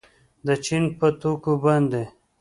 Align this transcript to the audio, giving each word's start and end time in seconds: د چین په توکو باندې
د 0.45 0.47
چین 0.65 0.83
په 0.97 1.07
توکو 1.21 1.53
باندې 1.63 2.03